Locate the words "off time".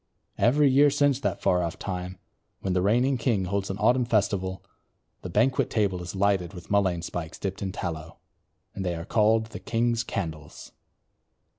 1.61-2.17